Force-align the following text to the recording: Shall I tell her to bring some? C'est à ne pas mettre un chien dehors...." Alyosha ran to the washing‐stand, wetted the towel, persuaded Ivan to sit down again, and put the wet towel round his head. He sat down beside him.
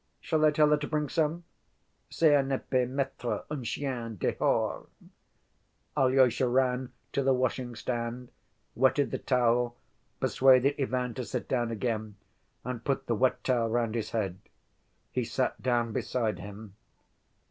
Shall 0.19 0.43
I 0.45 0.49
tell 0.49 0.69
her 0.71 0.77
to 0.77 0.87
bring 0.87 1.09
some? 1.09 1.43
C'est 2.09 2.31
à 2.31 2.43
ne 2.43 2.57
pas 2.57 2.87
mettre 2.89 3.43
un 3.51 3.63
chien 3.63 4.17
dehors...." 4.17 4.87
Alyosha 5.95 6.47
ran 6.47 6.91
to 7.11 7.21
the 7.21 7.35
washing‐stand, 7.35 8.29
wetted 8.73 9.11
the 9.11 9.19
towel, 9.19 9.77
persuaded 10.19 10.73
Ivan 10.81 11.13
to 11.13 11.23
sit 11.23 11.47
down 11.47 11.69
again, 11.69 12.15
and 12.65 12.83
put 12.83 13.05
the 13.05 13.13
wet 13.13 13.43
towel 13.43 13.69
round 13.69 13.93
his 13.93 14.09
head. 14.09 14.39
He 15.11 15.23
sat 15.23 15.61
down 15.61 15.93
beside 15.93 16.39
him. 16.39 16.73